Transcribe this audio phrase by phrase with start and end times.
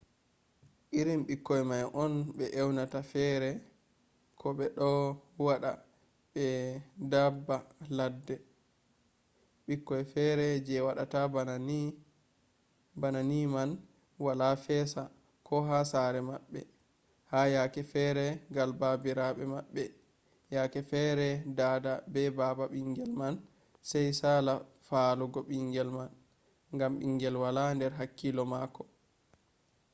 [0.99, 3.49] irin ɓikkoy man on ɓe ewnata fere”
[4.39, 4.89] ko ɓe ɗo
[5.47, 5.71] waɗa
[6.35, 6.43] ba
[7.11, 7.57] daabba
[7.97, 8.35] ladde.
[9.65, 11.19] ɓikkoy feere je waɗata
[13.01, 13.69] bana ni man
[14.25, 15.03] wala fesa
[15.47, 16.61] ko ha sare maɓɓe
[17.31, 18.25] ha yakke feere
[18.55, 19.83] gal baabiraɓe maɓɓe;
[20.55, 21.27] yake fere
[21.57, 23.35] dada be baba ɓingel man
[23.89, 24.53] sai sala
[24.87, 26.03] faalugo ɓingel ma
[26.75, 28.83] ngam ɓingel wala nder hakkilo mako